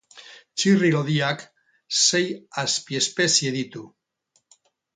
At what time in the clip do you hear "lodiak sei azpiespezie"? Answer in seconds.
0.95-3.55